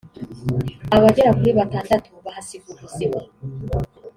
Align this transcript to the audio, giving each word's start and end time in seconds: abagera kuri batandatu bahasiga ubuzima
abagera 0.95 1.35
kuri 1.37 1.51
batandatu 1.59 2.09
bahasiga 2.25 2.65
ubuzima 2.73 3.19